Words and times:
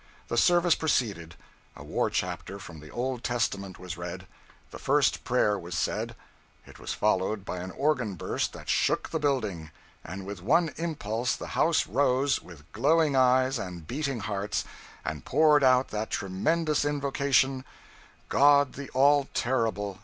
The 0.29 0.35
service 0.35 0.73
proceeded; 0.73 1.35
a 1.75 1.83
war 1.83 2.09
chapter 2.09 2.57
from 2.57 2.79
the 2.79 2.89
Old 2.89 3.23
Testament 3.23 3.77
was 3.77 3.97
read; 3.97 4.25
the 4.71 4.79
first 4.79 5.23
prayer 5.23 5.59
was 5.59 5.77
said; 5.77 6.15
it 6.65 6.79
was 6.79 6.91
followed 6.91 7.45
by 7.45 7.57
an 7.59 7.69
organ 7.69 8.15
burst 8.15 8.51
that 8.53 8.67
shook 8.67 9.11
the 9.11 9.19
building, 9.19 9.69
and 10.03 10.25
with 10.25 10.41
one 10.41 10.73
impulse 10.77 11.35
the 11.35 11.49
house 11.53 11.85
rose, 11.85 12.41
with 12.41 12.63
glowing 12.71 13.15
eyes 13.15 13.59
and 13.59 13.85
beating 13.85 14.21
hearts, 14.21 14.65
and 15.05 15.23
poured 15.23 15.63
out 15.63 15.89
that 15.89 16.09
tremendous 16.09 16.83
invocation 16.83 17.63
God 18.27 18.73
the 18.73 18.89
all 18.95 19.29
terrible! 19.35 19.99